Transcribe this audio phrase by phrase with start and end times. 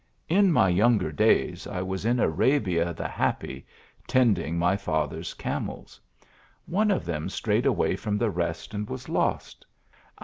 [0.27, 3.67] In my younger days I was in Arabia the Happy,
[4.07, 5.99] tending my father s camels.
[6.65, 9.63] One of them strayed away from the rest, and was lost.
[9.63, 10.19] I 124 THE ALHAMBRA.